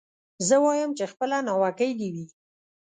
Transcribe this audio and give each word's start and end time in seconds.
زه 0.47 0.55
وايم 0.63 0.91
چي 0.97 1.05
خپله 1.11 1.37
ناوکۍ 1.47 1.91
دي 1.99 2.07
وي 2.13 2.25